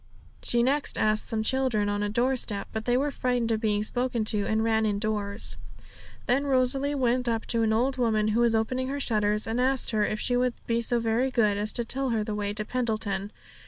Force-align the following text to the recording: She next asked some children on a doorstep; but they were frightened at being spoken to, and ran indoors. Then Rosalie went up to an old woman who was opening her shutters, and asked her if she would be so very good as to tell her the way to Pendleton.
She 0.41 0.63
next 0.63 0.97
asked 0.97 1.27
some 1.27 1.43
children 1.43 1.87
on 1.87 2.01
a 2.01 2.09
doorstep; 2.09 2.69
but 2.73 2.85
they 2.85 2.97
were 2.97 3.11
frightened 3.11 3.51
at 3.51 3.61
being 3.61 3.83
spoken 3.83 4.25
to, 4.33 4.47
and 4.47 4.63
ran 4.63 4.83
indoors. 4.83 5.57
Then 6.25 6.47
Rosalie 6.47 6.95
went 6.95 7.29
up 7.29 7.45
to 7.53 7.61
an 7.61 7.71
old 7.71 7.99
woman 7.99 8.29
who 8.29 8.39
was 8.39 8.55
opening 8.55 8.87
her 8.87 8.99
shutters, 8.99 9.45
and 9.45 9.61
asked 9.61 9.91
her 9.91 10.03
if 10.03 10.19
she 10.19 10.35
would 10.35 10.55
be 10.65 10.81
so 10.81 10.97
very 10.99 11.29
good 11.29 11.55
as 11.55 11.71
to 11.73 11.85
tell 11.85 12.09
her 12.09 12.23
the 12.23 12.33
way 12.33 12.51
to 12.51 12.65
Pendleton. 12.65 13.31